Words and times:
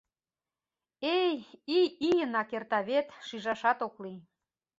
Эй, 1.17 1.35
ий 1.77 1.87
ийынак 2.07 2.49
эрта 2.57 2.79
вет, 2.89 3.07
шижашат 3.27 3.79
ок 3.87 3.95
лий. 4.03 4.19